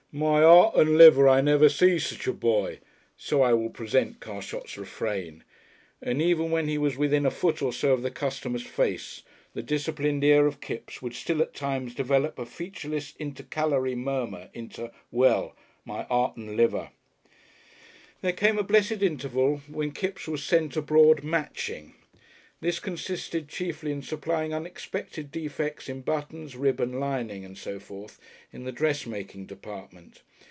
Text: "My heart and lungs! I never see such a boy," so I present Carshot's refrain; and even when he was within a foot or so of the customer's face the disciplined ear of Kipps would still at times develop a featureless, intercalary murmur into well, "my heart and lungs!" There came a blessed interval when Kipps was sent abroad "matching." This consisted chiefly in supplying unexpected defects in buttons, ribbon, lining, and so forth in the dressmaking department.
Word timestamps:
"My 0.13 0.41
heart 0.41 0.75
and 0.75 0.97
lungs! 0.97 1.17
I 1.19 1.39
never 1.39 1.69
see 1.69 1.97
such 1.97 2.27
a 2.27 2.33
boy," 2.33 2.79
so 3.15 3.41
I 3.43 3.69
present 3.69 4.19
Carshot's 4.19 4.77
refrain; 4.77 5.45
and 6.01 6.21
even 6.21 6.51
when 6.51 6.67
he 6.67 6.77
was 6.77 6.97
within 6.97 7.25
a 7.25 7.31
foot 7.31 7.61
or 7.61 7.71
so 7.71 7.93
of 7.93 8.01
the 8.01 8.11
customer's 8.11 8.63
face 8.65 9.21
the 9.53 9.63
disciplined 9.63 10.21
ear 10.25 10.47
of 10.47 10.59
Kipps 10.59 11.01
would 11.01 11.13
still 11.15 11.41
at 11.41 11.53
times 11.53 11.95
develop 11.95 12.37
a 12.37 12.45
featureless, 12.45 13.13
intercalary 13.19 13.95
murmur 13.95 14.49
into 14.53 14.91
well, 15.11 15.55
"my 15.85 16.03
heart 16.03 16.35
and 16.35 16.57
lungs!" 16.57 16.89
There 18.19 18.33
came 18.33 18.57
a 18.57 18.63
blessed 18.63 19.01
interval 19.01 19.61
when 19.69 19.93
Kipps 19.93 20.27
was 20.27 20.43
sent 20.43 20.75
abroad 20.75 21.23
"matching." 21.23 21.93
This 22.59 22.79
consisted 22.79 23.49
chiefly 23.49 23.91
in 23.91 24.03
supplying 24.03 24.53
unexpected 24.53 25.31
defects 25.31 25.89
in 25.89 26.01
buttons, 26.01 26.55
ribbon, 26.55 26.99
lining, 26.99 27.43
and 27.43 27.57
so 27.57 27.79
forth 27.79 28.19
in 28.53 28.65
the 28.65 28.71
dressmaking 28.71 29.47
department. 29.47 30.21